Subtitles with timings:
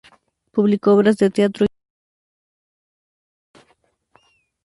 [0.49, 1.69] Publicó obras de teatro y
[3.53, 3.69] novelas.